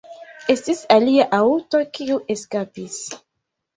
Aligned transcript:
Estis 0.53 0.79
alia 0.95 1.27
aŭto, 1.39 1.83
kiu 1.99 2.19
eskapis. 2.37 2.99